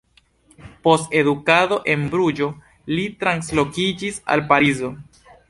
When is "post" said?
0.87-1.13